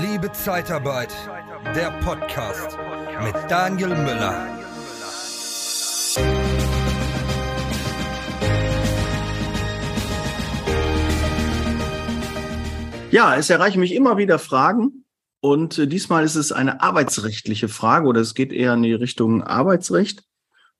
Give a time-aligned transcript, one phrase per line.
[0.00, 1.14] Liebe Zeitarbeit,
[1.76, 2.76] der Podcast
[3.22, 4.48] mit Daniel Müller.
[13.12, 15.04] Ja, es erreichen mich immer wieder Fragen
[15.40, 19.44] und äh, diesmal ist es eine arbeitsrechtliche Frage oder es geht eher in die Richtung
[19.44, 20.24] Arbeitsrecht.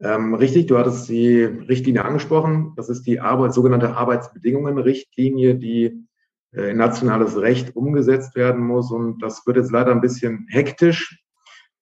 [0.00, 2.72] Ähm, richtig, du hattest die Richtlinie angesprochen.
[2.76, 6.06] Das ist die Arbeit, sogenannte Arbeitsbedingungen-Richtlinie, die
[6.52, 8.90] äh, in nationales Recht umgesetzt werden muss.
[8.90, 11.22] Und das wird jetzt leider ein bisschen hektisch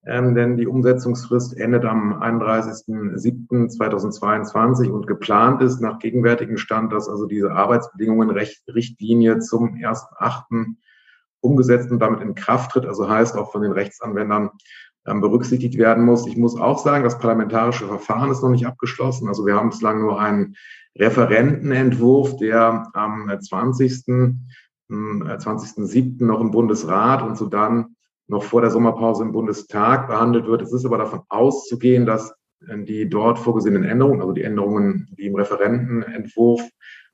[0.05, 7.27] ähm, denn die Umsetzungsfrist endet am 31.07.2022 und geplant ist nach gegenwärtigem Stand, dass also
[7.27, 10.75] diese Arbeitsbedingungen-Richtlinie zum 1.8.
[11.41, 14.51] umgesetzt und damit in Kraft tritt, also heißt auch von den Rechtsanwendern
[15.07, 16.27] ähm, berücksichtigt werden muss.
[16.27, 19.29] Ich muss auch sagen, das parlamentarische Verfahren ist noch nicht abgeschlossen.
[19.29, 20.57] Also wir haben bislang nur einen
[20.97, 24.03] Referentenentwurf, der am 20.
[24.91, 26.25] 20.07.
[26.25, 27.95] noch im Bundesrat und so dann
[28.32, 30.62] noch vor der Sommerpause im Bundestag behandelt wird.
[30.62, 32.34] Es ist aber davon auszugehen, dass
[32.66, 36.62] äh, die dort vorgesehenen Änderungen, also die Änderungen, die im Referentenentwurf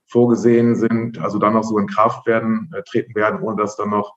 [0.07, 3.91] vorgesehen sind, also dann noch so in Kraft werden, äh, treten werden, ohne dass dann
[3.91, 4.15] noch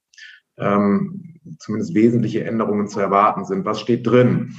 [0.57, 3.65] ähm, zumindest wesentliche Änderungen zu erwarten sind.
[3.65, 4.55] Was steht drin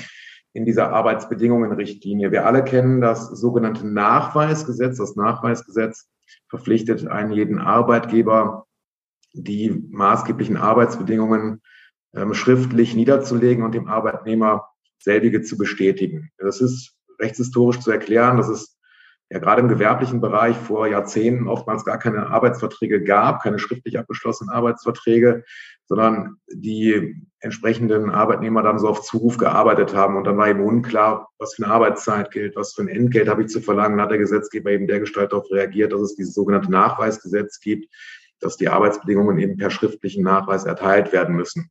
[0.52, 2.32] in dieser Arbeitsbedingungenrichtlinie?
[2.32, 4.98] Wir alle kennen das sogenannte Nachweisgesetz.
[4.98, 6.10] Das Nachweisgesetz
[6.48, 8.66] verpflichtet einen jeden Arbeitgeber,
[9.32, 11.62] die maßgeblichen Arbeitsbedingungen
[12.14, 14.68] ähm, schriftlich niederzulegen und dem Arbeitnehmer
[14.98, 16.30] selbige zu bestätigen.
[16.38, 18.78] Das ist rechtshistorisch zu erklären, dass es
[19.30, 24.54] ja gerade im gewerblichen Bereich vor Jahrzehnten oftmals gar keine Arbeitsverträge gab, keine schriftlich abgeschlossenen
[24.54, 25.44] Arbeitsverträge,
[25.86, 30.16] sondern die entsprechenden Arbeitnehmer dann so auf Zuruf gearbeitet haben.
[30.16, 33.42] Und dann war eben unklar, was für eine Arbeitszeit gilt, was für ein Entgelt habe
[33.42, 34.00] ich zu verlangen.
[34.00, 37.92] Hat der Gesetzgeber eben dergestalt darauf reagiert, dass es dieses sogenannte Nachweisgesetz gibt,
[38.42, 41.70] dass die Arbeitsbedingungen eben per schriftlichen Nachweis erteilt werden müssen.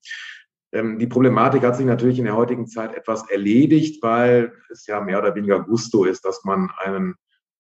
[0.72, 5.02] Ähm, die Problematik hat sich natürlich in der heutigen Zeit etwas erledigt, weil es ja
[5.02, 7.16] mehr oder weniger Gusto ist, dass man einen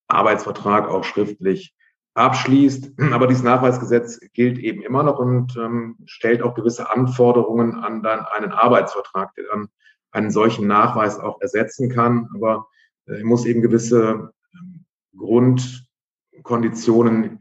[0.07, 1.75] Arbeitsvertrag auch schriftlich
[2.13, 2.93] abschließt.
[3.11, 8.25] Aber dieses Nachweisgesetz gilt eben immer noch und ähm, stellt auch gewisse Anforderungen an dann
[8.25, 9.69] einen Arbeitsvertrag, der dann
[10.11, 12.29] einen solchen Nachweis auch ersetzen kann.
[12.35, 12.67] Aber
[13.07, 14.85] äh, muss eben gewisse ähm,
[15.17, 17.39] Grundkonditionen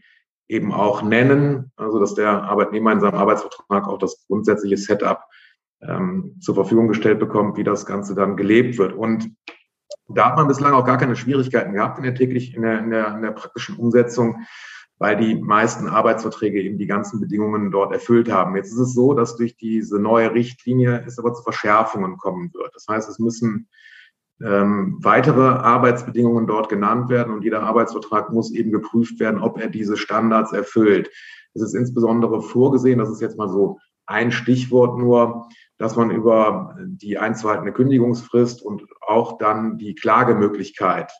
[0.51, 5.23] eben auch nennen, also dass der Arbeitnehmer in seinem Arbeitsvertrag auch das grundsätzliche Setup
[5.81, 8.93] ähm, zur Verfügung gestellt bekommt, wie das Ganze dann gelebt wird.
[8.93, 9.31] Und
[10.09, 12.91] da hat man bislang auch gar keine Schwierigkeiten gehabt in der täglich, in der, in
[12.91, 14.41] der, in der praktischen Umsetzung,
[14.99, 18.57] weil die meisten Arbeitsverträge eben die ganzen Bedingungen dort erfüllt haben.
[18.57, 22.75] Jetzt ist es so, dass durch diese neue Richtlinie es aber zu Verschärfungen kommen wird.
[22.75, 23.69] Das heißt, es müssen
[24.45, 29.69] ähm, weitere Arbeitsbedingungen dort genannt werden und jeder Arbeitsvertrag muss eben geprüft werden, ob er
[29.69, 31.11] diese Standards erfüllt.
[31.55, 35.49] Es ist insbesondere vorgesehen, das ist jetzt mal so ein Stichwort nur,
[35.79, 41.13] dass man über die einzuhaltende Kündigungsfrist und auch dann die Klagemöglichkeit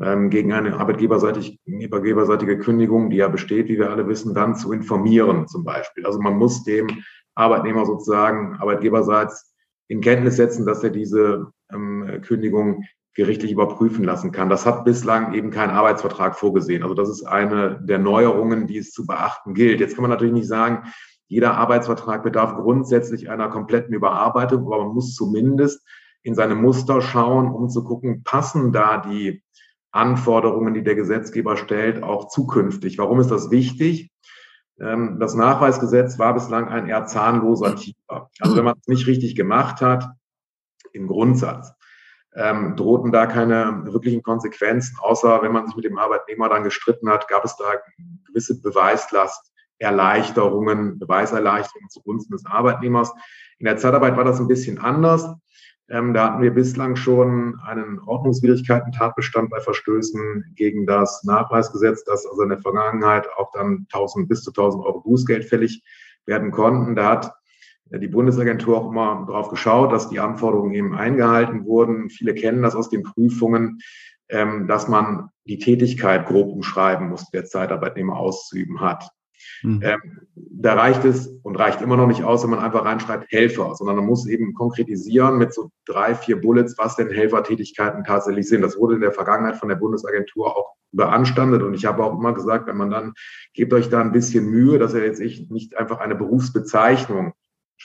[0.00, 4.72] ähm, gegen eine arbeitgeberseitig, arbeitgeberseitige Kündigung, die ja besteht, wie wir alle wissen, dann zu
[4.72, 6.06] informieren zum Beispiel.
[6.06, 6.88] Also man muss dem
[7.34, 9.54] Arbeitnehmer sozusagen arbeitgeberseits
[9.88, 12.84] in Kenntnis setzen, dass er diese ähm, äh, Kündigung
[13.14, 14.48] gerichtlich überprüfen lassen kann.
[14.48, 16.82] Das hat bislang eben kein Arbeitsvertrag vorgesehen.
[16.82, 19.80] Also das ist eine der Neuerungen, die es zu beachten gilt.
[19.80, 20.82] Jetzt kann man natürlich nicht sagen,
[21.28, 25.86] jeder Arbeitsvertrag bedarf grundsätzlich einer kompletten Überarbeitung, aber man muss zumindest
[26.22, 29.42] in seine Muster schauen, um zu gucken, passen da die
[29.92, 32.98] Anforderungen, die der Gesetzgeber stellt, auch zukünftig.
[32.98, 34.10] Warum ist das wichtig?
[34.80, 38.28] Ähm, das Nachweisgesetz war bislang ein eher zahnloser Tiger.
[38.40, 40.08] Also wenn man es nicht richtig gemacht hat,
[40.92, 41.72] im Grundsatz,
[42.36, 47.10] ähm, drohten da keine wirklichen Konsequenzen, außer wenn man sich mit dem Arbeitnehmer dann gestritten
[47.10, 47.74] hat, gab es da
[48.26, 53.12] gewisse Beweislasterleichterungen, Beweiserleichterungen zugunsten des Arbeitnehmers.
[53.58, 55.32] In der Zeitarbeit war das ein bisschen anders.
[55.88, 62.42] Ähm, da hatten wir bislang schon einen Ordnungswidrigkeiten-Tatbestand bei Verstößen gegen das Nachweisgesetz, das also
[62.42, 65.84] in der Vergangenheit auch dann 1000 bis zu 1000 Euro Bußgeld fällig
[66.24, 66.96] werden konnten.
[66.96, 67.34] Da hat
[67.90, 72.10] die Bundesagentur auch immer darauf geschaut, dass die Anforderungen eben eingehalten wurden.
[72.10, 73.80] Viele kennen das aus den Prüfungen,
[74.28, 79.10] ähm, dass man die Tätigkeit grob umschreiben muss, der Zeitarbeitnehmer auszuüben hat.
[79.62, 79.82] Mhm.
[80.34, 83.96] Da reicht es und reicht immer noch nicht aus, wenn man einfach reinschreibt Helfer, sondern
[83.96, 88.62] man muss eben konkretisieren mit so drei, vier Bullets, was denn Helfertätigkeiten tatsächlich sind.
[88.62, 92.32] Das wurde in der Vergangenheit von der Bundesagentur auch beanstandet und ich habe auch immer
[92.32, 93.14] gesagt, wenn man dann,
[93.52, 95.20] gebt euch da ein bisschen Mühe, dass er jetzt
[95.50, 97.32] nicht einfach eine Berufsbezeichnung,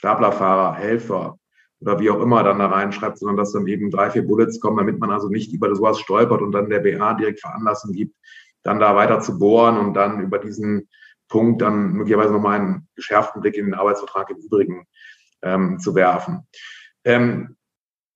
[0.00, 1.36] Staplerfahrer, Helfer,
[1.80, 4.78] oder wie auch immer dann da reinschreibt, sondern dass dann eben drei, vier Bullets kommen,
[4.78, 8.16] damit man also nicht über sowas stolpert und dann der BA direkt Veranlassung gibt,
[8.62, 10.88] dann da weiter zu bohren und dann über diesen
[11.28, 14.86] Punkt dann möglicherweise nochmal einen geschärften Blick in den Arbeitsvertrag im Übrigen
[15.42, 16.46] ähm, zu werfen.
[17.04, 17.56] Ähm,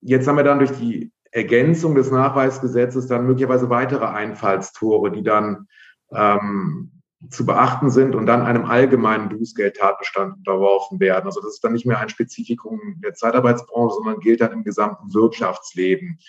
[0.01, 5.67] jetzt haben wir dann durch die Ergänzung des Nachweisgesetzes dann möglicherweise weitere Einfallstore, die dann
[6.11, 6.94] ähm,
[7.29, 11.25] zu beachten sind und dann einem allgemeinen Bußgeldtatbestand unterworfen werden.
[11.25, 15.13] Also das ist dann nicht mehr ein Spezifikum der Zeitarbeitsbranche, sondern gilt dann im gesamten
[15.13, 16.19] Wirtschaftsleben.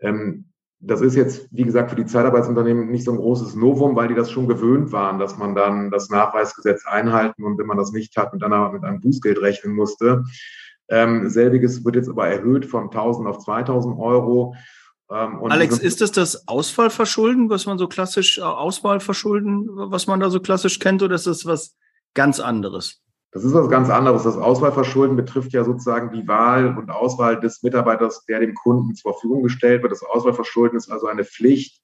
[0.00, 0.46] Ähm,
[0.86, 4.14] das ist jetzt, wie gesagt, für die Zeitarbeitsunternehmen nicht so ein großes Novum, weil die
[4.14, 8.16] das schon gewöhnt waren, dass man dann das Nachweisgesetz einhalten und wenn man das nicht
[8.16, 10.24] hat, dann aber mit einem Bußgeld rechnen musste.
[10.88, 14.54] Ähm, selbiges wird jetzt aber erhöht von 1000 auf 2000 Euro.
[15.10, 20.30] Ähm, Alex, ist das das Ausfallverschulden, was man so klassisch, äh, Auswahlverschulden, was man da
[20.30, 21.76] so klassisch kennt, oder ist das was
[22.14, 23.02] ganz anderes?
[23.32, 24.22] Das ist was ganz anderes.
[24.22, 29.12] Das Auswahlverschulden betrifft ja sozusagen die Wahl und Auswahl des Mitarbeiters, der dem Kunden zur
[29.12, 29.92] Verfügung gestellt wird.
[29.92, 31.82] Das Auswahlverschulden ist also eine Pflicht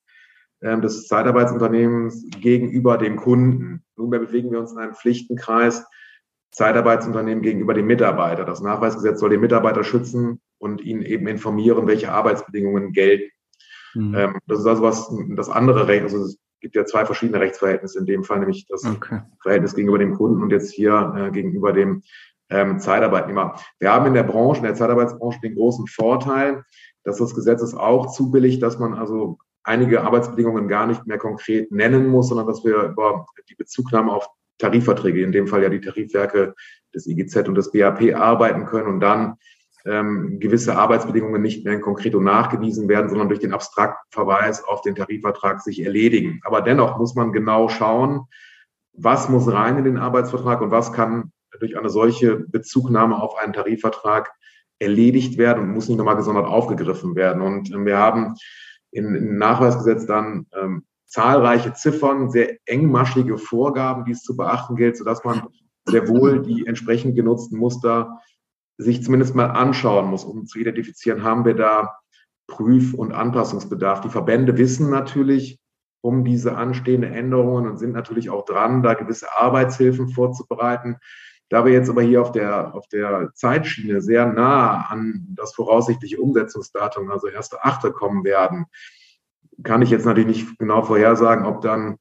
[0.62, 3.84] ähm, des Zeitarbeitsunternehmens gegenüber dem Kunden.
[3.96, 5.84] Nunmehr bewegen wir uns in einem Pflichtenkreis
[6.52, 8.44] Zeitarbeitsunternehmen gegenüber dem Mitarbeiter.
[8.44, 13.30] Das Nachweisgesetz soll den Mitarbeiter schützen und ihn eben informieren, welche Arbeitsbedingungen gelten.
[13.94, 14.14] Mhm.
[14.14, 18.06] Ähm, das ist also was, das andere Recht, also gibt ja zwei verschiedene Rechtsverhältnisse in
[18.06, 19.22] dem Fall, nämlich das okay.
[19.42, 22.02] Verhältnis gegenüber dem Kunden und jetzt hier äh, gegenüber dem
[22.50, 23.56] ähm, Zeitarbeitnehmer.
[23.78, 26.64] Wir haben in der Branche, in der Zeitarbeitsbranche den großen Vorteil,
[27.04, 31.72] dass das Gesetz es auch zubilligt, dass man also einige Arbeitsbedingungen gar nicht mehr konkret
[31.72, 34.28] nennen muss, sondern dass wir über die Bezugnahme auf
[34.58, 36.54] Tarifverträge, in dem Fall ja die Tarifwerke
[36.94, 39.36] des IGZ und des BAP arbeiten können und dann
[39.86, 44.94] ähm, gewisse Arbeitsbedingungen nicht mehr in konkreto nachgewiesen werden, sondern durch den Abstraktverweis auf den
[44.94, 46.40] Tarifvertrag sich erledigen.
[46.44, 48.26] Aber dennoch muss man genau schauen,
[48.92, 53.52] was muss rein in den Arbeitsvertrag und was kann durch eine solche Bezugnahme auf einen
[53.52, 54.30] Tarifvertrag
[54.78, 57.42] erledigt werden und muss nicht nochmal gesondert aufgegriffen werden.
[57.42, 58.34] Und ähm, wir haben
[58.92, 65.24] im Nachweisgesetz dann ähm, zahlreiche Ziffern, sehr engmaschige Vorgaben, die es zu beachten gilt, sodass
[65.24, 65.42] man
[65.86, 68.20] sehr wohl die entsprechend genutzten Muster
[68.80, 71.96] sich zumindest mal anschauen muss, um zu identifizieren, haben wir da
[72.46, 74.00] Prüf- und Anpassungsbedarf.
[74.00, 75.60] Die Verbände wissen natürlich
[76.02, 80.96] um diese anstehenden Änderungen und sind natürlich auch dran, da gewisse Arbeitshilfen vorzubereiten.
[81.50, 86.20] Da wir jetzt aber hier auf der, auf der Zeitschiene sehr nah an das voraussichtliche
[86.20, 87.90] Umsetzungsdatum, also 1.8.
[87.90, 88.66] kommen werden,
[89.62, 91.98] kann ich jetzt natürlich nicht genau vorhersagen, ob dann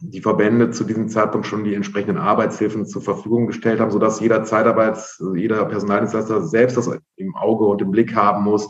[0.00, 4.44] die Verbände zu diesem Zeitpunkt schon die entsprechenden Arbeitshilfen zur Verfügung gestellt haben, sodass jeder
[4.44, 8.68] Zeitarbeits-, jeder Personaldienstleister selbst das im Auge und im Blick haben muss,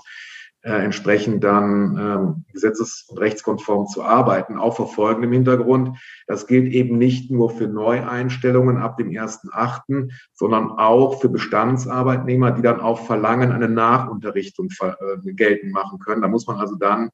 [0.64, 5.98] äh, entsprechend dann ähm, gesetzes- und rechtskonform zu arbeiten, auch vor folgendem Hintergrund.
[6.26, 12.62] Das gilt eben nicht nur für Neueinstellungen ab dem 1.8., sondern auch für Bestandsarbeitnehmer, die
[12.62, 16.22] dann auf Verlangen eine Nachunterrichtung äh, geltend machen können.
[16.22, 17.10] Da muss man also dann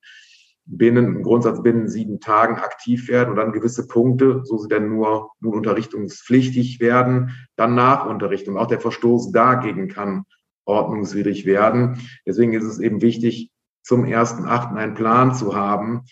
[0.67, 4.89] binnen, im Grundsatz binnen sieben Tagen aktiv werden und dann gewisse Punkte, so sie denn
[4.89, 8.57] nur nun unterrichtungspflichtig werden, dann Nachunterrichtung.
[8.57, 10.25] Auch der Verstoß dagegen kann
[10.65, 11.99] ordnungswidrig werden.
[12.27, 13.51] Deswegen ist es eben wichtig,
[13.83, 16.03] zum ersten Achten einen Plan zu haben.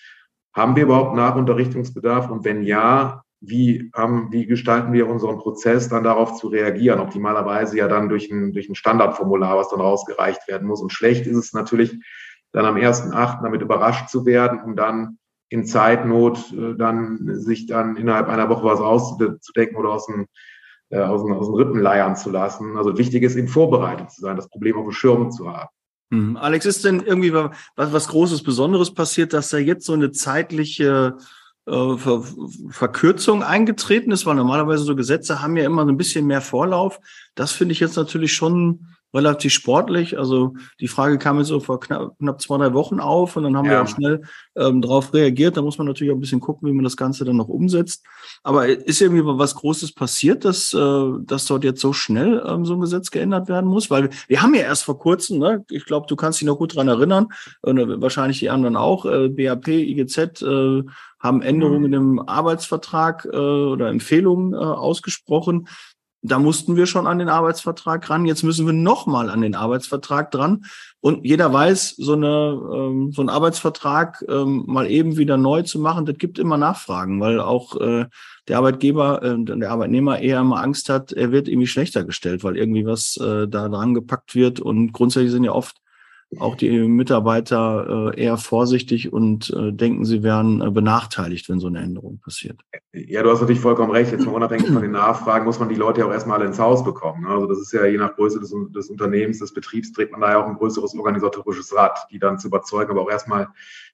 [0.54, 2.30] Haben wir überhaupt Nachunterrichtungsbedarf?
[2.30, 6.98] Und wenn ja, wie, ähm, wie gestalten wir unseren Prozess, dann darauf zu reagieren?
[6.98, 10.80] Optimalerweise ja dann durch ein, durch ein Standardformular, was dann rausgereicht werden muss.
[10.80, 11.96] Und schlecht ist es natürlich,
[12.52, 13.42] dann am 1.8.
[13.42, 18.64] damit überrascht zu werden, um dann in Zeitnot äh, dann sich dann innerhalb einer Woche
[18.64, 20.26] was auszudenken oder aus dem,
[20.90, 22.76] äh, aus, dem, aus dem Rippen leiern zu lassen.
[22.76, 25.68] Also wichtig ist, eben vorbereitet zu sein, das Problem auf dem Schirm zu haben.
[26.10, 26.36] Hm.
[26.36, 31.16] Alex, ist denn irgendwie was, was Großes, Besonderes passiert, dass da jetzt so eine zeitliche
[31.66, 32.22] äh, Ver
[32.70, 34.24] Verkürzung eingetreten ist?
[34.24, 36.98] Weil normalerweise so Gesetze haben ja immer so ein bisschen mehr Vorlauf.
[37.34, 40.18] Das finde ich jetzt natürlich schon relativ sportlich.
[40.18, 43.56] Also die Frage kam jetzt so vor knapp, knapp zwei, drei Wochen auf und dann
[43.56, 43.72] haben ja.
[43.72, 44.22] wir auch schnell
[44.56, 45.56] ähm, darauf reagiert.
[45.56, 48.04] Da muss man natürlich auch ein bisschen gucken, wie man das Ganze dann noch umsetzt.
[48.42, 52.74] Aber ist irgendwie was Großes passiert, dass, äh, dass dort jetzt so schnell ähm, so
[52.74, 53.90] ein Gesetz geändert werden muss?
[53.90, 56.76] Weil wir haben ja erst vor kurzem, ne, ich glaube, du kannst dich noch gut
[56.76, 57.28] dran erinnern,
[57.62, 60.82] und äh, wahrscheinlich die anderen auch, äh, BAP, IGZ, äh,
[61.20, 61.94] haben Änderungen mhm.
[61.94, 65.68] im Arbeitsvertrag äh, oder Empfehlungen äh, ausgesprochen.
[66.22, 68.26] Da mussten wir schon an den Arbeitsvertrag ran.
[68.26, 70.64] Jetzt müssen wir nochmal an den Arbeitsvertrag dran.
[71.00, 75.78] Und jeder weiß, so, eine, ähm, so ein Arbeitsvertrag ähm, mal eben wieder neu zu
[75.78, 78.06] machen, das gibt immer Nachfragen, weil auch äh,
[78.48, 82.56] der Arbeitgeber, äh, der Arbeitnehmer eher immer Angst hat, er wird irgendwie schlechter gestellt, weil
[82.56, 84.58] irgendwie was äh, da dran gepackt wird.
[84.58, 85.76] Und grundsätzlich sind ja oft
[86.38, 91.68] auch die Mitarbeiter äh, eher vorsichtig und äh, denken, sie wären äh, benachteiligt, wenn so
[91.68, 92.60] eine Änderung passiert.
[92.92, 94.12] Ja, du hast natürlich vollkommen recht.
[94.12, 96.84] Jetzt mal unabhängig von den Nachfragen muss man die Leute ja auch erstmal ins Haus
[96.84, 97.26] bekommen.
[97.26, 100.32] Also das ist ja je nach Größe des, des Unternehmens, des Betriebs, trägt man da
[100.32, 103.48] ja auch ein größeres organisatorisches Rad, die dann zu überzeugen, aber auch erstmal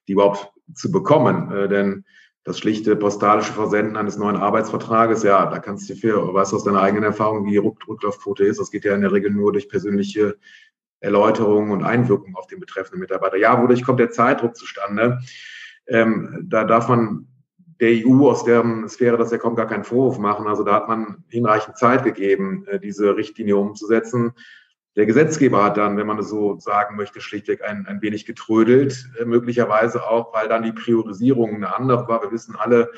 [0.07, 1.69] die überhaupt zu bekommen.
[1.69, 2.03] Denn
[2.43, 6.63] das schlichte postalische Versenden eines neuen Arbeitsvertrages, ja, da kannst du viel, weißt du aus
[6.63, 8.59] deiner eigenen Erfahrung, wie die Rücklaufquote ist.
[8.59, 10.37] Das geht ja in der Regel nur durch persönliche
[10.99, 13.37] Erläuterungen und Einwirkungen auf den betreffenden Mitarbeiter.
[13.37, 15.19] Ja, wodurch kommt der Zeitdruck zustande?
[15.87, 17.27] Ähm, da darf man
[17.79, 20.47] der EU aus der Sphäre, dass er kommt, gar keinen Vorwurf machen.
[20.47, 24.33] Also da hat man hinreichend Zeit gegeben, äh, diese Richtlinie umzusetzen.
[24.95, 29.09] Der Gesetzgeber hat dann, wenn man es so sagen möchte, schlichtweg ein, ein wenig getrödelt,
[29.19, 32.21] äh, möglicherweise auch, weil dann die Priorisierung eine andere war.
[32.23, 32.91] Wir wissen alle,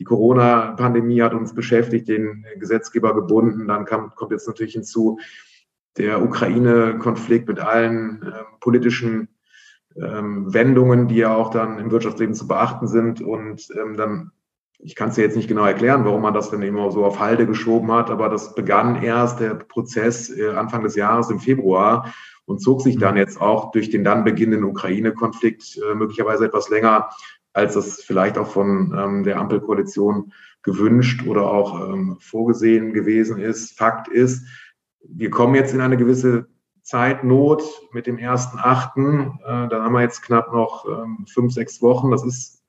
[0.00, 3.68] die Corona-Pandemie hat uns beschäftigt, den Gesetzgeber gebunden.
[3.68, 5.20] Dann kam, kommt jetzt natürlich hinzu,
[5.96, 9.28] der Ukraine-Konflikt mit allen äh, politischen
[9.96, 13.20] ähm, Wendungen, die ja auch dann im Wirtschaftsleben zu beachten sind.
[13.20, 14.32] Und ähm, dann,
[14.78, 17.20] ich kann es dir jetzt nicht genau erklären, warum man das dann immer so auf
[17.20, 22.12] Halde geschoben hat, aber das begann erst der Prozess äh, Anfang des Jahres im Februar
[22.46, 27.08] und zog sich dann jetzt auch durch den dann beginnenden Ukraine-Konflikt äh, möglicherweise etwas länger,
[27.52, 30.32] als das vielleicht auch von ähm, der Ampelkoalition
[30.62, 33.78] gewünscht oder auch ähm, vorgesehen gewesen ist.
[33.78, 34.44] Fakt ist,
[35.08, 36.48] wir kommen jetzt in eine gewisse
[36.82, 39.38] Zeitnot mit dem ersten Achten.
[39.44, 42.10] Äh, dann haben wir jetzt knapp noch ähm, fünf, sechs Wochen.
[42.10, 42.62] Das ist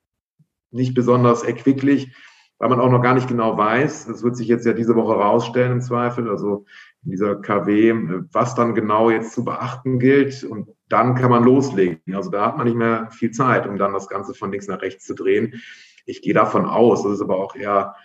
[0.72, 2.16] nicht besonders erquicklich,
[2.58, 4.08] weil man auch noch gar nicht genau weiß.
[4.08, 6.30] Das wird sich jetzt ja diese Woche rausstellen im Zweifel.
[6.30, 6.66] Also
[7.04, 7.94] in dieser KW,
[8.32, 10.44] was dann genau jetzt zu beachten gilt.
[10.44, 12.16] Und dann kann man loslegen.
[12.16, 14.82] Also da hat man nicht mehr viel Zeit, um dann das Ganze von links nach
[14.82, 15.62] rechts zu drehen.
[16.06, 17.96] Ich gehe davon aus, das ist aber auch eher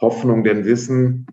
[0.00, 1.26] Hoffnung, denn Wissen,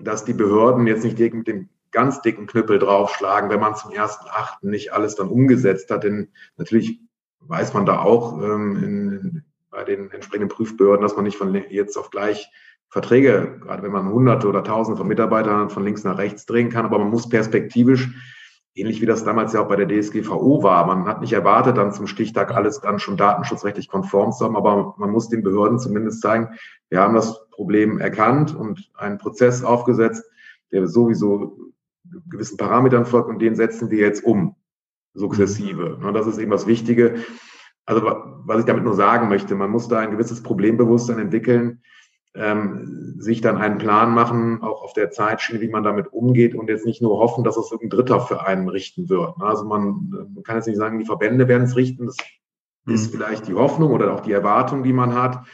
[0.00, 4.26] dass die Behörden jetzt nicht mit dem ganz dicken Knüppel draufschlagen, wenn man zum ersten
[4.28, 6.04] Achten nicht alles dann umgesetzt hat.
[6.04, 7.00] Denn natürlich
[7.40, 11.96] weiß man da auch ähm, in, bei den entsprechenden Prüfbehörden, dass man nicht von jetzt
[11.96, 12.50] auf gleich
[12.88, 16.84] Verträge, gerade wenn man hunderte oder tausende von Mitarbeitern von links nach rechts drehen kann,
[16.84, 18.08] aber man muss perspektivisch,
[18.76, 21.92] ähnlich wie das damals ja auch bei der DSGVO war, man hat nicht erwartet, dann
[21.92, 26.22] zum Stichtag alles dann schon datenschutzrechtlich konform zu haben, aber man muss den Behörden zumindest
[26.22, 26.50] zeigen,
[26.88, 30.24] wir haben das Problem erkannt und einen Prozess aufgesetzt,
[30.70, 31.73] der sowieso
[32.28, 34.56] gewissen Parametern folgt und den setzen wir jetzt um,
[35.14, 35.98] sukzessive.
[36.00, 36.14] Mhm.
[36.14, 37.16] Das ist eben das Wichtige.
[37.86, 41.82] Also was ich damit nur sagen möchte, man muss da ein gewisses Problembewusstsein entwickeln,
[42.34, 46.68] ähm, sich dann einen Plan machen, auch auf der Zeitschiene, wie man damit umgeht und
[46.68, 49.34] jetzt nicht nur hoffen, dass es irgendein Dritter für einen richten wird.
[49.40, 52.06] Also man, man kann jetzt nicht sagen, die Verbände werden es richten.
[52.06, 52.16] Das
[52.86, 52.94] mhm.
[52.94, 55.46] ist vielleicht die Hoffnung oder auch die Erwartung, die man hat.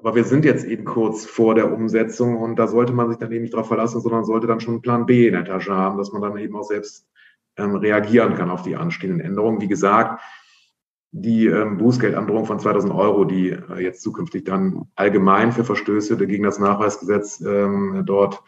[0.00, 3.32] Aber wir sind jetzt eben kurz vor der Umsetzung und da sollte man sich dann
[3.32, 5.98] eben nicht darauf verlassen, sondern sollte dann schon einen Plan B in der Tasche haben,
[5.98, 7.08] dass man dann eben auch selbst
[7.56, 9.60] ähm, reagieren kann auf die anstehenden Änderungen.
[9.60, 10.22] Wie gesagt,
[11.10, 16.44] die ähm, Bußgeldandrohung von 2000 Euro, die äh, jetzt zukünftig dann allgemein für Verstöße gegen
[16.44, 18.42] das Nachweisgesetz ähm, dort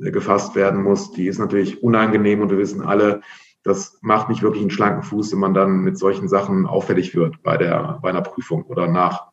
[0.00, 3.20] äh, gefasst werden muss, die ist natürlich unangenehm und wir wissen alle,
[3.62, 7.42] das macht nicht wirklich einen schlanken Fuß, wenn man dann mit solchen Sachen auffällig wird
[7.42, 9.32] bei der bei einer Prüfung oder nach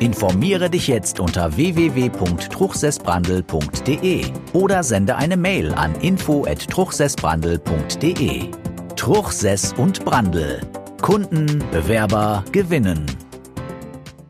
[0.00, 8.50] Informiere dich jetzt unter www.truchsessbrandel.de oder sende eine Mail an info@truchsessbrandel.de.
[8.96, 10.60] Truchsess und Brandel.
[11.00, 13.06] Kunden, Bewerber gewinnen.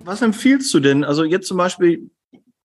[0.05, 1.05] Was empfiehlst du denn?
[1.05, 2.11] Also jetzt zum Beispiel,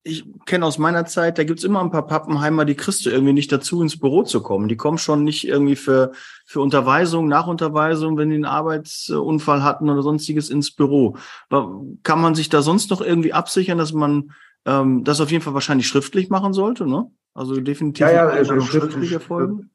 [0.04, 3.34] ich kenne aus meiner Zeit, da gibt's immer ein paar Pappenheimer, die kriegst du irgendwie
[3.34, 4.70] nicht dazu, ins Büro zu kommen.
[4.70, 6.14] Die kommen schon nicht irgendwie für,
[6.46, 11.18] für Unterweisung, Nachunterweisung, wenn die einen Arbeitsunfall hatten oder sonstiges ins Büro.
[12.04, 14.32] Kann man sich da sonst noch irgendwie absichern, dass man
[14.66, 17.12] ähm, das auf jeden Fall wahrscheinlich schriftlich machen sollte, ne?
[17.34, 19.70] Also definitiv ja, ja, also schriftlich erfolgen.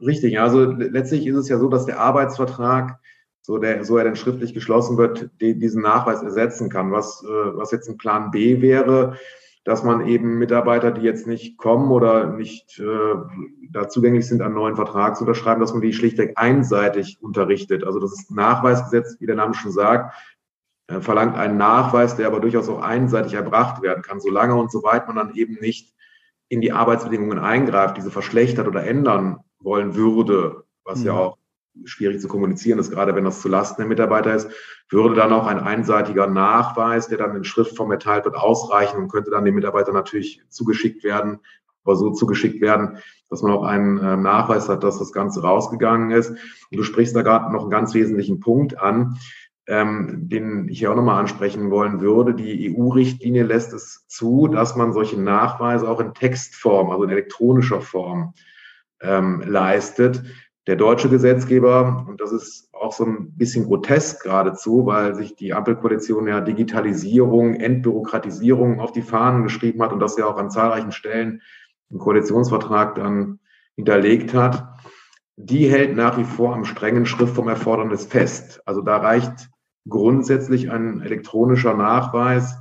[0.00, 2.98] Richtig, also letztlich ist es ja so, dass der Arbeitsvertrag
[3.40, 6.92] so, der, so er denn schriftlich geschlossen wird, die, diesen Nachweis ersetzen kann.
[6.92, 9.18] Was, äh, was jetzt ein Plan B wäre,
[9.64, 13.14] dass man eben Mitarbeiter, die jetzt nicht kommen oder nicht äh,
[13.70, 17.82] da zugänglich sind, einen neuen Vertrag zu unterschreiben, dass man die schlichtweg einseitig unterrichtet.
[17.84, 20.14] Also das ist Nachweisgesetz, wie der Name schon sagt,
[20.88, 25.06] äh, verlangt einen Nachweis, der aber durchaus auch einseitig erbracht werden kann, solange und soweit
[25.06, 25.94] man dann eben nicht
[26.48, 31.06] in die Arbeitsbedingungen eingreift, diese verschlechtert oder ändern wollen würde, was mhm.
[31.06, 31.38] ja auch
[31.84, 34.48] schwierig zu kommunizieren ist, gerade wenn das zu Lasten der Mitarbeiter ist,
[34.90, 39.30] würde dann auch ein einseitiger Nachweis, der dann in Schriftform erteilt wird, ausreichen und könnte
[39.30, 41.40] dann dem Mitarbeiter natürlich zugeschickt werden,
[41.84, 46.10] aber so zugeschickt werden, dass man auch einen äh, Nachweis hat, dass das Ganze rausgegangen
[46.10, 46.30] ist.
[46.30, 49.18] Und du sprichst da gerade noch einen ganz wesentlichen Punkt an,
[49.66, 52.34] ähm, den ich ja auch nochmal ansprechen wollen würde.
[52.34, 57.80] Die EU-Richtlinie lässt es zu, dass man solche Nachweise auch in Textform, also in elektronischer
[57.80, 58.34] Form
[59.00, 60.22] ähm, leistet
[60.66, 65.52] der deutsche Gesetzgeber, und das ist auch so ein bisschen grotesk geradezu, weil sich die
[65.52, 70.92] Ampelkoalition ja Digitalisierung, Entbürokratisierung auf die Fahnen geschrieben hat und das ja auch an zahlreichen
[70.92, 71.42] Stellen
[71.90, 73.40] im Koalitionsvertrag dann
[73.76, 74.68] hinterlegt hat,
[75.36, 78.62] die hält nach wie vor am strengen Schrift vom Erfordernis fest.
[78.64, 79.50] Also da reicht
[79.88, 82.56] grundsätzlich ein elektronischer Nachweis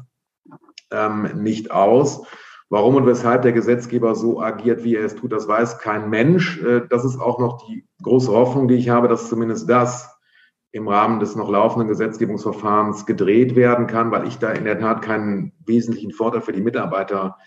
[0.91, 2.25] ähm, nicht aus.
[2.73, 6.59] Warum und weshalb der Gesetzgeber so agiert, wie er es tut, das weiß kein Mensch.
[6.63, 10.17] Äh, das ist auch noch die große Hoffnung, die ich habe, dass zumindest das
[10.71, 15.03] im Rahmen des noch laufenden Gesetzgebungsverfahrens gedreht werden kann, weil ich da in der Tat
[15.03, 17.37] keinen wesentlichen Vorteil für die Mitarbeiter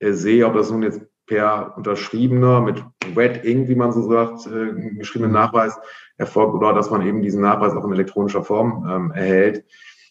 [0.00, 4.48] äh, sehe, ob das nun jetzt per unterschriebener, mit Wet Ink, wie man so sagt,
[4.48, 5.78] äh, geschriebenen Nachweis
[6.16, 9.64] erfolgt oder dass man eben diesen Nachweis auch in elektronischer Form ähm, erhält.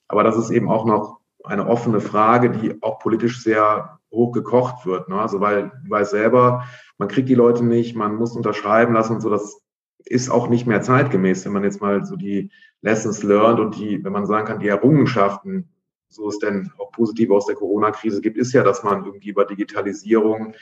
[0.07, 4.85] Aber das ist eben auch noch eine offene Frage, die auch politisch sehr hoch gekocht
[4.85, 5.09] wird.
[5.09, 5.15] Ne?
[5.15, 6.65] Also weil du weißt selber,
[6.97, 9.29] man kriegt die Leute nicht, man muss unterschreiben lassen und so.
[9.29, 9.61] Das
[10.05, 14.03] ist auch nicht mehr zeitgemäß, wenn man jetzt mal so die Lessons learned und die,
[14.03, 15.69] wenn man sagen kann, die Errungenschaften,
[16.09, 19.45] so es denn auch positiv aus der Corona-Krise gibt, ist ja, dass man irgendwie über
[19.45, 20.53] Digitalisierung,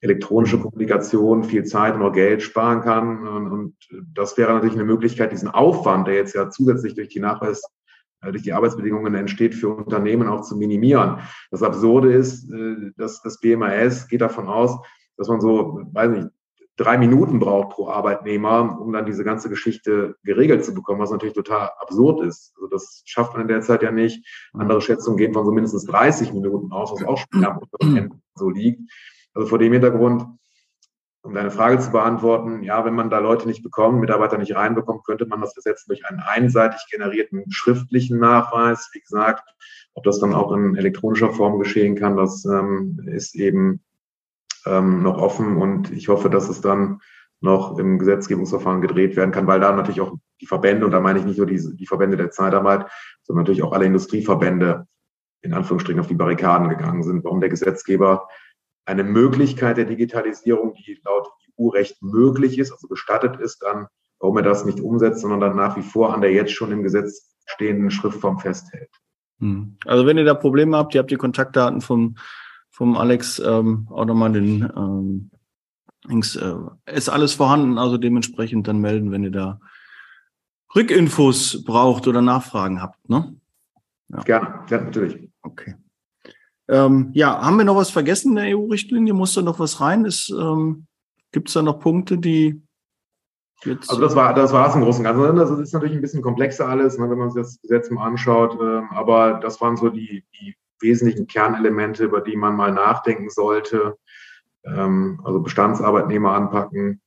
[0.00, 3.26] elektronische Kommunikation viel Zeit und auch Geld sparen kann.
[3.26, 3.74] Und
[4.14, 7.62] das wäre natürlich eine Möglichkeit, diesen Aufwand, der jetzt ja zusätzlich durch die Nachweis
[8.32, 11.18] durch die Arbeitsbedingungen entsteht, für Unternehmen auch zu minimieren.
[11.50, 14.78] Das Absurde ist, äh, dass das BMAS geht davon aus,
[15.16, 16.28] dass man so, weiß nicht,
[16.76, 21.34] drei Minuten braucht pro Arbeitnehmer, um dann diese ganze Geschichte geregelt zu bekommen, was natürlich
[21.34, 22.52] total absurd ist.
[22.56, 24.24] Also das schafft man in der Zeit ja nicht.
[24.52, 28.80] Andere Schätzungen gehen von so mindestens 30 Minuten aus, was auch schon so liegt.
[29.32, 30.26] Also vor dem Hintergrund
[31.26, 35.04] um deine Frage zu beantworten, ja, wenn man da Leute nicht bekommt, Mitarbeiter nicht reinbekommt,
[35.04, 38.90] könnte man das ersetzen durch einen einseitig generierten schriftlichen Nachweis.
[38.92, 39.42] Wie gesagt,
[39.94, 43.82] ob das dann auch in elektronischer Form geschehen kann, das ähm, ist eben
[44.66, 47.00] ähm, noch offen und ich hoffe, dass es dann
[47.40, 51.18] noch im Gesetzgebungsverfahren gedreht werden kann, weil da natürlich auch die Verbände, und da meine
[51.18, 52.86] ich nicht nur die, die Verbände der Zeitarbeit,
[53.24, 54.86] sondern natürlich auch alle Industrieverbände
[55.42, 58.28] in Anführungsstrichen auf die Barrikaden gegangen sind, warum der Gesetzgeber
[58.86, 63.88] eine Möglichkeit der Digitalisierung, die laut EU-Recht möglich ist, also gestattet ist, dann,
[64.20, 66.82] warum er das nicht umsetzt, sondern dann nach wie vor an der jetzt schon im
[66.82, 68.90] Gesetz stehenden Schriftform festhält.
[69.40, 69.76] Hm.
[69.84, 72.16] Also wenn ihr da Probleme habt, ihr habt die Kontaktdaten vom,
[72.70, 75.30] vom Alex ähm, auch nochmal den ähm,
[76.04, 76.54] links, äh,
[76.86, 79.60] ist alles vorhanden, also dementsprechend dann melden, wenn ihr da
[80.74, 83.36] Rückinfos braucht oder Nachfragen habt, ne?
[84.08, 84.22] Ja.
[84.22, 85.28] Gerne, ja, natürlich.
[85.42, 85.74] Okay.
[86.68, 89.14] Ähm, ja, haben wir noch was vergessen in der EU-Richtlinie?
[89.14, 90.08] Muss da noch was rein?
[90.30, 90.86] ähm,
[91.32, 92.62] Gibt es da noch Punkte, die
[93.64, 93.90] jetzt.
[93.90, 95.36] Also das war das war es im Großen und Ganzen.
[95.36, 98.58] Das ist natürlich ein bisschen komplexer alles, ne, wenn man sich das Gesetz mal anschaut.
[98.60, 103.96] Ähm, aber das waren so die, die wesentlichen Kernelemente, über die man mal nachdenken sollte.
[104.64, 107.00] Ähm, also Bestandsarbeitnehmer anpacken,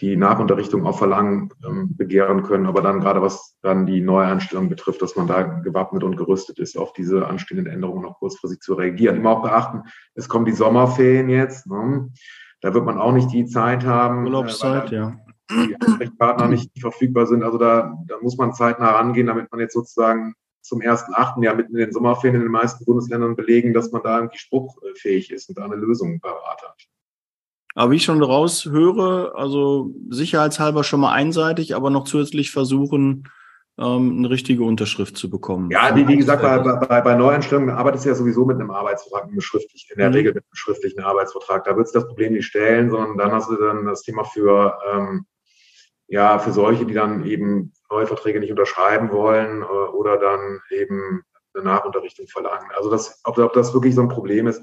[0.00, 5.00] die Nachunterrichtung auf Verlangen ähm, begehren können, aber dann gerade was dann die Neueinstellung betrifft,
[5.02, 9.16] dass man da gewappnet und gerüstet ist, auf diese anstehenden Änderungen noch kurzfristig zu reagieren.
[9.16, 9.82] Immer auch beachten,
[10.14, 11.66] es kommen die Sommerferien jetzt.
[11.66, 12.10] Ne?
[12.60, 14.24] Da wird man auch nicht die Zeit haben.
[14.24, 15.16] Urlaubszeit, äh, ja.
[15.50, 17.42] die Ansprechpartner nicht verfügbar sind.
[17.42, 21.54] Also da, da muss man zeitnah rangehen, damit man jetzt sozusagen zum ersten achten Jahr
[21.54, 25.48] mitten in den Sommerferien in den meisten Bundesländern belegen, dass man da irgendwie spruchfähig ist
[25.48, 26.86] und da eine Lösung parat hat.
[27.76, 33.28] Aber wie ich schon raushöre, also sicherheitshalber schon mal einseitig, aber noch zusätzlich versuchen,
[33.78, 35.70] ähm, eine richtige Unterschrift zu bekommen.
[35.70, 39.30] Ja, wie, wie gesagt, bei, bei, bei Neueinstellungen arbeitest du ja sowieso mit einem Arbeitsvertrag,
[39.30, 40.14] mit schriftlich, in der mhm.
[40.14, 41.64] Regel mit einem schriftlichen Arbeitsvertrag.
[41.64, 44.78] Da wird es das Problem nicht stellen, sondern dann hast du dann das Thema für,
[44.90, 45.26] ähm,
[46.06, 51.24] ja, für solche, die dann eben neue Verträge nicht unterschreiben wollen äh, oder dann eben
[51.52, 52.70] eine Nachunterrichtung verlangen.
[52.74, 54.62] Also das, ob, ob das wirklich so ein Problem ist,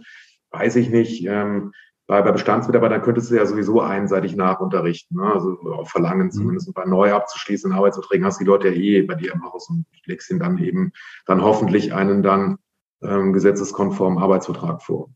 [0.49, 1.23] weiß ich nicht.
[1.27, 1.73] Ähm,
[2.05, 5.33] bei, bei Bestandsmitarbeitern könntest du ja sowieso einseitig nachunterrichten, ne?
[5.33, 6.31] also auf Verlangen mhm.
[6.31, 6.67] zumindest.
[6.67, 9.69] Und bei neu abzuschließenden Arbeitsverträgen hast du die Leute ja eh bei dir im Haus
[9.69, 10.91] und legst ihnen dann eben
[11.25, 12.57] dann hoffentlich einen dann
[13.01, 15.09] ähm, gesetzeskonformen Arbeitsvertrag vor.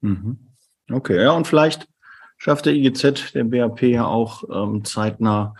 [0.00, 0.38] Mhm.
[0.90, 1.88] Okay, ja, und vielleicht
[2.36, 5.54] schafft der IGZ, der BAP ja auch ähm, zeitnah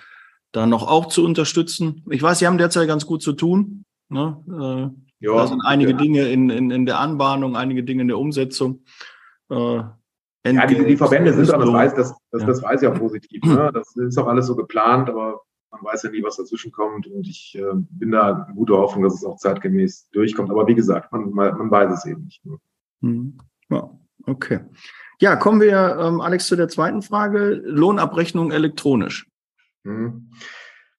[0.53, 2.05] da noch auch zu unterstützen.
[2.11, 3.85] Ich weiß, Sie haben derzeit ganz gut zu tun.
[4.09, 4.37] Ne?
[4.49, 5.97] Äh, ja, da sind einige ja.
[5.97, 8.83] Dinge in, in, in der Anbahnung, einige Dinge in der Umsetzung.
[9.49, 9.83] Äh,
[10.47, 12.47] ja, die, die Verbände sind auch, das weiß, das, das, ja.
[12.47, 13.43] das weiß ja positiv.
[13.45, 13.71] Ne?
[13.75, 17.07] Das ist auch alles so geplant, aber man weiß ja nie, was dazwischen kommt.
[17.07, 20.51] Und ich äh, bin da in guter Hoffnung, dass es auch zeitgemäß durchkommt.
[20.51, 22.45] Aber wie gesagt, man, man weiß es eben nicht.
[22.45, 22.57] Ne?
[23.01, 23.39] Mhm.
[23.69, 23.91] Ja,
[24.27, 24.61] okay.
[25.21, 27.61] Ja, kommen wir, ähm, Alex, zu der zweiten Frage.
[27.65, 29.29] Lohnabrechnung elektronisch.
[29.85, 30.31] Mhm.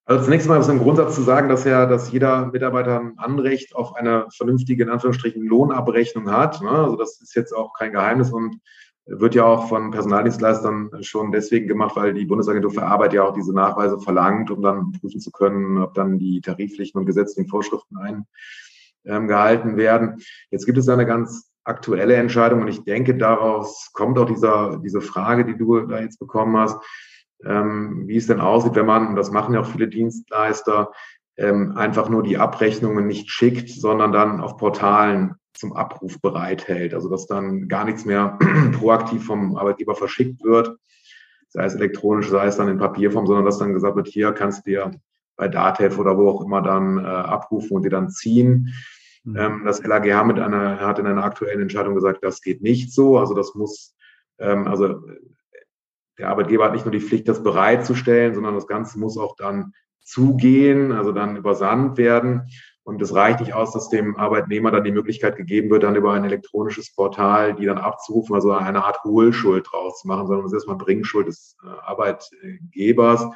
[0.05, 3.75] Also zunächst mal ist im Grundsatz zu sagen, dass ja, dass jeder Mitarbeiter ein Anrecht
[3.75, 6.61] auf eine vernünftige, in Anführungsstrichen, Lohnabrechnung hat.
[6.61, 6.69] Ne?
[6.69, 8.59] Also das ist jetzt auch kein Geheimnis und
[9.05, 13.33] wird ja auch von Personaldienstleistern schon deswegen gemacht, weil die Bundesagentur für Arbeit ja auch
[13.33, 17.97] diese Nachweise verlangt, um dann prüfen zu können, ob dann die tariflichen und gesetzlichen Vorschriften
[19.03, 20.21] eingehalten werden.
[20.51, 25.01] Jetzt gibt es eine ganz aktuelle Entscheidung und ich denke, daraus kommt auch dieser, diese
[25.01, 26.77] Frage, die du da jetzt bekommen hast,
[27.43, 30.91] ähm, wie es denn aussieht, wenn man, und das machen ja auch viele Dienstleister,
[31.37, 36.93] ähm, einfach nur die Abrechnungen nicht schickt, sondern dann auf Portalen zum Abruf bereithält.
[36.93, 38.37] Also dass dann gar nichts mehr
[38.79, 40.77] proaktiv vom Arbeitgeber verschickt wird,
[41.49, 44.65] sei es elektronisch, sei es dann in Papierform, sondern dass dann gesagt wird, hier kannst
[44.65, 44.91] du dir
[45.35, 48.73] bei Datev oder wo auch immer dann äh, abrufen und dir dann ziehen.
[49.23, 49.35] Mhm.
[49.37, 53.17] Ähm, das LAG mit einer, hat in einer aktuellen Entscheidung gesagt, das geht nicht so.
[53.17, 53.95] Also das muss,
[54.39, 55.01] ähm, also
[56.17, 59.73] der Arbeitgeber hat nicht nur die Pflicht, das bereitzustellen, sondern das Ganze muss auch dann
[60.01, 62.47] zugehen, also dann übersandt werden.
[62.83, 66.13] Und es reicht nicht aus, dass dem Arbeitnehmer dann die Möglichkeit gegeben wird, dann über
[66.13, 70.51] ein elektronisches Portal die dann abzurufen, also eine Art Hohlschuld draus zu machen, sondern es
[70.51, 73.27] ist erstmal Bringschuld des äh, Arbeitgebers.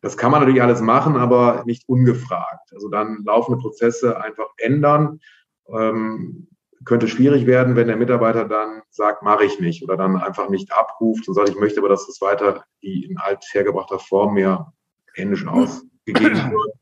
[0.00, 2.72] Das kann man natürlich alles machen, aber nicht ungefragt.
[2.72, 5.20] Also dann laufende Prozesse einfach ändern.
[5.68, 6.46] Ähm,
[6.84, 10.72] könnte schwierig werden, wenn der Mitarbeiter dann sagt, mache ich nicht oder dann einfach nicht
[10.72, 14.72] abruft und sagt, ich möchte aber, dass das weiter wie in althergebrachter Form mir
[15.14, 16.74] händisch ausgegeben wird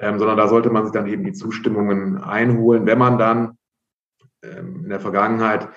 [0.00, 3.58] ähm, sondern da sollte man sich dann eben die Zustimmungen einholen, wenn man dann
[4.42, 5.68] ähm, in der Vergangenheit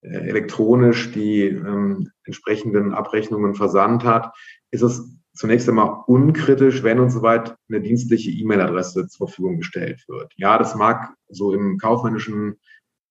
[0.00, 4.34] äh, elektronisch die ähm, entsprechenden Abrechnungen versandt hat,
[4.70, 10.32] ist es zunächst einmal unkritisch, wenn und soweit eine dienstliche E-Mail-Adresse zur Verfügung gestellt wird.
[10.36, 12.58] Ja, das mag so im kaufmännischen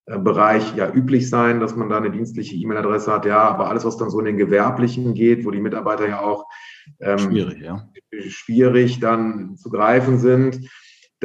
[0.05, 3.25] Bereich ja üblich sein, dass man da eine dienstliche E-Mail-Adresse hat.
[3.25, 6.45] Ja, aber alles, was dann so in den gewerblichen geht, wo die Mitarbeiter ja auch
[6.99, 7.89] ähm, schwierig, ja.
[8.27, 10.69] schwierig dann zu greifen sind,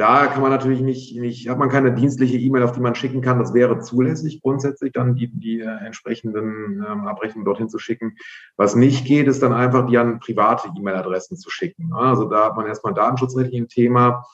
[0.01, 3.21] da kann man natürlich nicht, nicht, hat man keine dienstliche E-Mail, auf die man schicken
[3.21, 3.37] kann.
[3.37, 8.15] Das wäre zulässig grundsätzlich, dann die, die äh, entsprechenden ähm, Abrechnungen dorthin zu schicken.
[8.57, 11.93] Was nicht geht, ist dann einfach, die an private E-Mail-Adressen zu schicken.
[11.93, 14.25] Also da hat man erstmal datenschutzrechtlich ein Thema.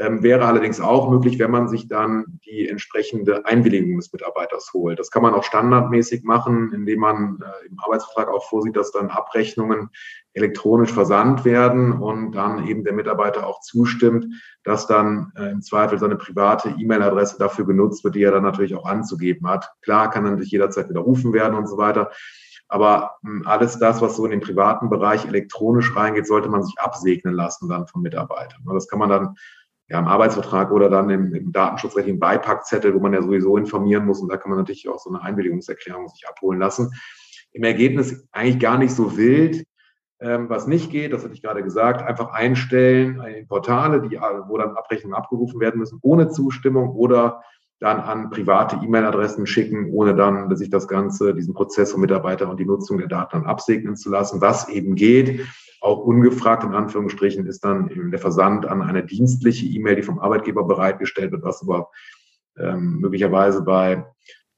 [0.00, 5.00] Ähm, wäre allerdings auch möglich, wenn man sich dann die entsprechende Einwilligung des Mitarbeiters holt.
[5.00, 9.10] Das kann man auch standardmäßig machen, indem man äh, im Arbeitsvertrag auch vorsieht, dass dann
[9.10, 9.90] Abrechnungen
[10.34, 14.26] elektronisch versandt werden und dann eben der Mitarbeiter auch zustimmt,
[14.62, 18.76] dass dann äh, im Zweifel seine private E-Mail-Adresse dafür genutzt wird, die er dann natürlich
[18.76, 19.68] auch anzugeben hat.
[19.82, 22.12] Klar kann dann durch jederzeit widerrufen werden und so weiter.
[22.68, 26.78] Aber hm, alles das, was so in den privaten Bereich elektronisch reingeht, sollte man sich
[26.78, 28.58] absegnen lassen dann vom Mitarbeiter.
[28.72, 29.34] Das kann man dann
[29.88, 34.20] ja, im Arbeitsvertrag oder dann im, im datenschutzrechtlichen Beipackzettel, wo man ja sowieso informieren muss.
[34.20, 36.92] Und da kann man natürlich auch so eine Einwilligungserklärung sich abholen lassen.
[37.52, 39.64] Im Ergebnis eigentlich gar nicht so wild.
[40.20, 44.16] Ähm, was nicht geht, das hatte ich gerade gesagt, einfach einstellen in Portale, die,
[44.48, 47.42] wo dann Abrechnungen abgerufen werden müssen, ohne Zustimmung oder
[47.78, 52.58] dann an private E-Mail-Adressen schicken, ohne dann sich das Ganze, diesen Prozess vom Mitarbeiter und
[52.58, 54.40] die Nutzung der Daten dann absegnen zu lassen.
[54.40, 55.46] Was eben geht,
[55.80, 60.64] auch ungefragt in Anführungsstrichen ist dann der Versand an eine dienstliche E-Mail, die vom Arbeitgeber
[60.64, 61.90] bereitgestellt wird, was aber
[62.58, 64.04] ähm, möglicherweise bei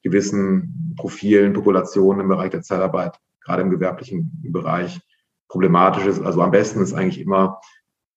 [0.03, 4.99] gewissen Profilen, Populationen im Bereich der Zeitarbeit, gerade im gewerblichen Bereich,
[5.47, 6.21] problematisch ist.
[6.21, 7.59] Also am besten ist eigentlich immer,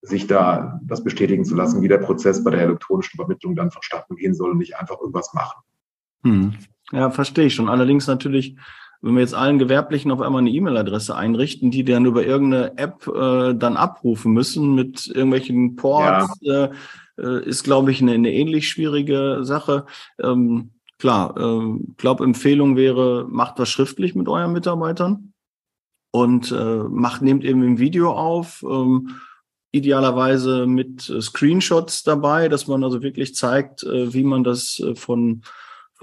[0.00, 4.16] sich da das bestätigen zu lassen, wie der Prozess bei der elektronischen Übermittlung dann vonstatten
[4.16, 5.62] gehen soll und nicht einfach irgendwas machen.
[6.22, 6.54] Hm.
[6.92, 7.68] Ja, verstehe ich schon.
[7.68, 8.56] Allerdings natürlich,
[9.04, 13.06] wenn wir jetzt allen Gewerblichen auf einmal eine E-Mail-Adresse einrichten, die dann über irgendeine App
[13.06, 16.64] äh, dann abrufen müssen mit irgendwelchen Ports, ja.
[16.64, 16.70] äh,
[17.18, 19.84] äh ist, glaube ich, eine, eine ähnlich schwierige Sache.
[20.18, 25.34] Ähm, klar, äh, glaube, Empfehlung wäre, macht was schriftlich mit euren Mitarbeitern
[26.10, 28.64] und äh, macht, nehmt eben ein Video auf.
[28.66, 29.16] Ähm,
[29.70, 35.42] idealerweise mit Screenshots dabei, dass man also wirklich zeigt, äh, wie man das äh, von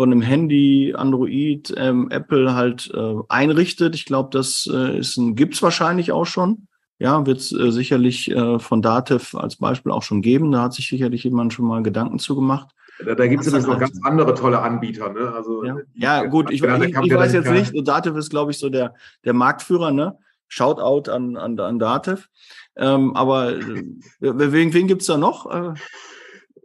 [0.02, 3.94] von einem Handy, Android, ähm, Apple halt äh, einrichtet.
[3.94, 6.68] Ich glaube, das äh, ist ein, gibt's wahrscheinlich auch schon.
[6.98, 10.52] Ja, wird es äh, sicherlich äh, von Datev als Beispiel auch schon geben.
[10.52, 12.70] Da hat sich sicherlich jemand schon mal Gedanken zu gemacht.
[13.06, 15.14] Da, da gibt es übrigens noch ganz andere tolle Anbieter.
[15.14, 15.32] Ne?
[15.36, 18.70] Also, ja, ja gut, ich, ich, ich weiß jetzt nicht, Datev ist, glaube ich, so
[18.70, 19.92] der, der Marktführer.
[19.92, 20.18] Ne?
[20.48, 22.28] Shoutout an, an, an Datev.
[22.76, 23.84] Ähm, aber äh,
[24.20, 25.46] wen, wen gibt es da noch?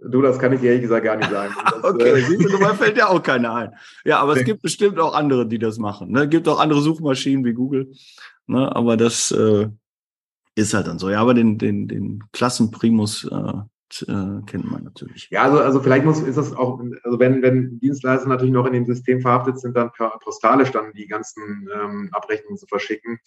[0.03, 1.55] Du, das kann ich ehrlich gesagt gar nicht sagen.
[1.65, 3.75] Das, okay, äh, siehst du, fällt ja auch keiner ein.
[4.05, 6.11] Ja, aber es gibt bestimmt auch andere, die das machen.
[6.11, 6.25] Ne?
[6.25, 7.93] Es gibt auch andere Suchmaschinen wie Google.
[8.47, 8.75] Ne?
[8.75, 9.69] Aber das äh,
[10.55, 11.11] ist halt dann so.
[11.11, 13.53] Ja, aber den, den, den Klassenprimus äh,
[14.03, 15.29] äh, kennt man natürlich.
[15.31, 18.73] Ja, also, also vielleicht muss, ist das auch, also wenn, wenn Dienstleister natürlich noch in
[18.73, 23.19] dem System verhaftet sind, dann per postalisch dann die ganzen ähm, Abrechnungen zu verschicken,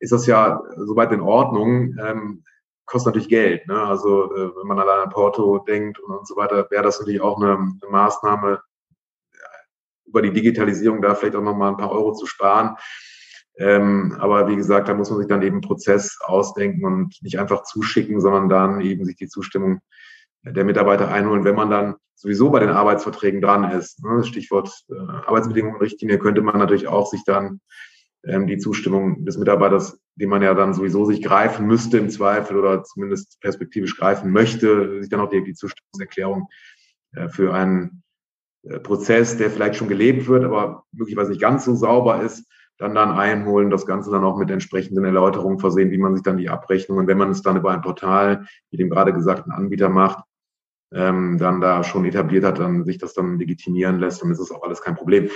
[0.00, 1.96] ist das ja soweit in Ordnung.
[2.02, 2.44] Ähm,
[2.90, 3.66] kostet natürlich Geld.
[3.66, 3.80] Ne?
[3.80, 7.20] Also äh, wenn man allein an Porto denkt und, und so weiter, wäre das natürlich
[7.20, 8.60] auch eine, eine Maßnahme,
[10.10, 12.76] über die Digitalisierung da vielleicht auch nochmal ein paar Euro zu sparen.
[13.56, 17.38] Ähm, aber wie gesagt, da muss man sich dann eben einen Prozess ausdenken und nicht
[17.38, 19.80] einfach zuschicken, sondern dann eben sich die Zustimmung
[20.42, 24.02] der Mitarbeiter einholen, wenn man dann sowieso bei den Arbeitsverträgen dran ist.
[24.02, 24.24] Ne?
[24.24, 24.94] Stichwort äh,
[25.26, 27.60] Arbeitsbedingungen Richtlinie könnte man natürlich auch sich dann
[28.24, 32.58] ähm, die Zustimmung des Mitarbeiters, die man ja dann sowieso sich greifen müsste im Zweifel
[32.58, 36.48] oder zumindest perspektivisch greifen möchte, sich dann auch die, die Zustimmungserklärung
[37.12, 38.02] äh, für einen
[38.62, 42.46] äh, Prozess, der vielleicht schon gelebt wird, aber möglicherweise nicht ganz so sauber ist,
[42.78, 46.38] dann dann einholen, das Ganze dann auch mit entsprechenden Erläuterungen versehen, wie man sich dann
[46.38, 50.24] die Abrechnungen, wenn man es dann über ein Portal, wie dem gerade gesagten Anbieter macht,
[50.92, 54.50] ähm, dann da schon etabliert hat, dann sich das dann legitimieren lässt, dann ist es
[54.50, 55.28] auch alles kein Problem.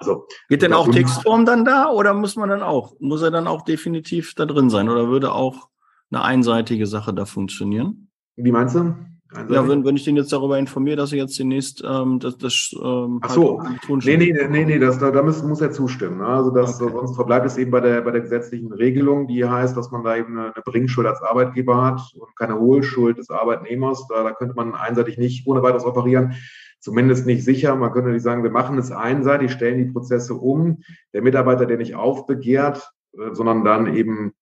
[0.00, 3.46] Also, Geht denn auch Textform dann da oder muss man dann auch, muss er dann
[3.46, 5.68] auch definitiv da drin sein oder würde auch
[6.10, 8.08] eine einseitige Sache da funktionieren?
[8.36, 8.96] Wie meinst du?
[9.32, 9.54] Einseitig?
[9.54, 12.74] Ja, wenn, wenn ich den jetzt darüber informiere, dass er jetzt demnächst ähm, das, das
[12.82, 16.18] ähm, Ach so, halt nee, nee, nee, nee, das, da, da muss, muss er zustimmen.
[16.18, 16.26] Ne?
[16.26, 16.92] Also das, okay.
[16.92, 20.16] sonst verbleibt es eben bei der, bei der gesetzlichen Regelung, die heißt, dass man da
[20.16, 24.08] eben eine, eine Bringschuld als Arbeitgeber hat und keine Hohlschuld des Arbeitnehmers.
[24.08, 26.34] Da, da könnte man einseitig nicht ohne weiteres operieren
[26.80, 27.76] zumindest nicht sicher.
[27.76, 30.82] Man könnte nicht sagen, wir machen es einseitig, stellen die Prozesse um.
[31.12, 34.32] Der Mitarbeiter, der nicht aufbegehrt, äh, sondern dann eben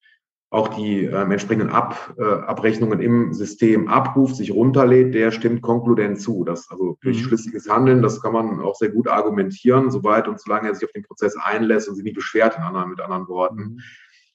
[0.51, 6.21] auch die äh, entsprechenden Ab, äh, Abrechnungen im System abruft, sich runterlädt, der stimmt konkludent
[6.21, 6.43] zu.
[6.45, 7.23] Das also durch mhm.
[7.23, 10.93] schlüssiges Handeln, das kann man auch sehr gut argumentieren, soweit und solange er sich auf
[10.93, 13.61] den Prozess einlässt und sich nicht beschwert, in anderen, mit anderen Worten.
[13.61, 13.81] Mhm.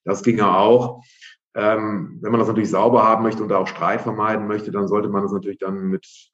[0.03, 1.01] Das ginge auch.
[1.55, 4.87] Ähm, wenn man das natürlich sauber haben möchte und da auch Streit vermeiden möchte, dann
[4.87, 6.32] sollte man das natürlich dann mit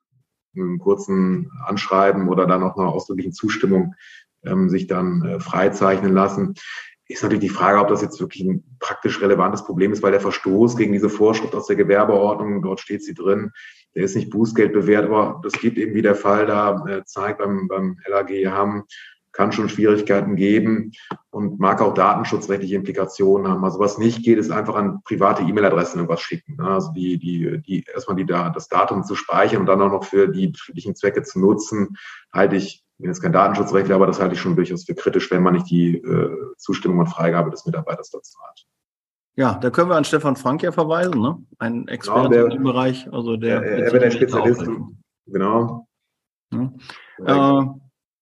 [0.55, 3.95] einem kurzen Anschreiben oder dann auch einer ausdrücklichen Zustimmung
[4.43, 6.55] ähm, sich dann äh, freizeichnen lassen.
[7.07, 10.21] Ist natürlich die Frage, ob das jetzt wirklich ein praktisch relevantes Problem ist, weil der
[10.21, 13.51] Verstoß gegen diese Vorschrift aus der Gewerbeordnung, dort steht sie drin,
[13.95, 17.39] der ist nicht Bußgeld bewährt, aber das gibt eben wie der Fall da äh, zeigt
[17.39, 18.83] beim, beim LAG haben,
[19.39, 20.91] kann schon Schwierigkeiten geben
[21.29, 23.63] und mag auch datenschutzrechtliche Implikationen haben.
[23.63, 26.57] Also was nicht geht, ist einfach an private E-Mail-Adressen irgendwas schicken.
[26.57, 26.67] Ne?
[26.67, 30.27] Also die, die, die erstmal die, das Datum zu speichern und dann auch noch für
[30.27, 31.95] die betrieblichen Zwecke zu nutzen,
[32.33, 35.31] halte ich, ich bin jetzt kein Datenschutzrechtler, aber das halte ich schon durchaus für kritisch,
[35.31, 38.65] wenn man nicht die äh, Zustimmung und Freigabe des Mitarbeiters dazu hat.
[39.37, 41.37] Ja, da können wir an Stefan Frank ja verweisen, ne?
[41.59, 44.69] Ein Experte genau, der, in dem Also der, er, er wird ein Spezialist.
[45.27, 45.87] Genau.
[46.51, 47.61] Ja.
[47.61, 47.67] Äh,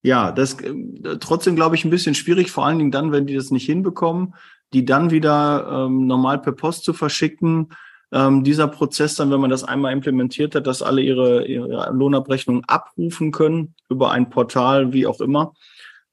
[0.07, 0.73] ja, das äh,
[1.19, 4.35] trotzdem glaube ich ein bisschen schwierig, vor allen Dingen dann, wenn die das nicht hinbekommen,
[4.73, 7.69] die dann wieder ähm, normal per Post zu verschicken.
[8.13, 12.63] Ähm, dieser Prozess dann, wenn man das einmal implementiert hat, dass alle ihre, ihre Lohnabrechnungen
[12.65, 15.53] abrufen können über ein Portal, wie auch immer,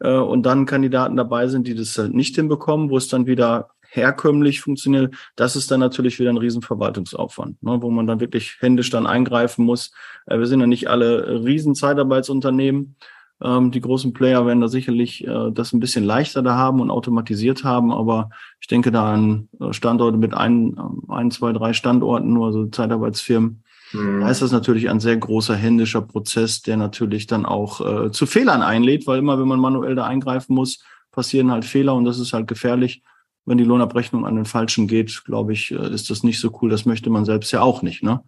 [0.00, 3.68] äh, und dann Kandidaten dabei sind, die das halt nicht hinbekommen, wo es dann wieder
[3.82, 8.90] herkömmlich funktioniert, das ist dann natürlich wieder ein Riesenverwaltungsaufwand, ne, wo man dann wirklich händisch
[8.90, 9.92] dann eingreifen muss.
[10.26, 12.96] Äh, wir sind ja nicht alle Riesenzeitarbeitsunternehmen.
[13.42, 16.90] Ähm, die großen Player werden da sicherlich äh, das ein bisschen leichter da haben und
[16.90, 21.72] automatisiert haben, aber ich denke da an äh, Standorte mit ein, äh, ein, zwei, drei
[21.72, 23.64] Standorten, nur so Zeitarbeitsfirmen.
[23.92, 24.20] Mhm.
[24.20, 28.26] Da ist das natürlich ein sehr großer händischer Prozess, der natürlich dann auch äh, zu
[28.26, 32.18] Fehlern einlädt, weil immer, wenn man manuell da eingreifen muss, passieren halt Fehler und das
[32.18, 33.02] ist halt gefährlich.
[33.46, 36.70] wenn die Lohnabrechnung an den Falschen geht, glaube ich, äh, ist das nicht so cool.
[36.70, 38.22] Das möchte man selbst ja auch nicht, ne?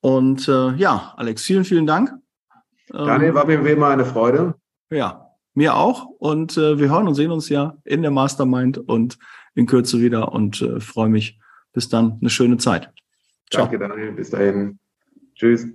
[0.00, 2.12] Und äh, ja, Alex, vielen, vielen Dank.
[2.88, 4.54] Daniel, war mir wie immer eine Freude.
[4.90, 6.06] Ja, mir auch.
[6.18, 9.18] Und äh, wir hören und sehen uns ja in der Mastermind und
[9.54, 11.38] in Kürze wieder und äh, freue mich.
[11.72, 12.90] Bis dann, eine schöne Zeit.
[13.50, 13.66] Ciao.
[13.66, 14.12] Danke, Daniel.
[14.12, 14.78] Bis dahin.
[15.34, 15.66] Tschüss.